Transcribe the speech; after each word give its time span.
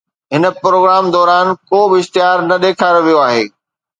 هن 0.33 0.43
پروگرام 0.63 1.05
دوران 1.15 1.47
ڪو 1.69 1.79
به 1.89 1.95
اشتهار 2.01 2.37
نه 2.49 2.55
ڏيکاريو 2.63 3.03
ويو 3.05 3.19
آهي 3.27 3.43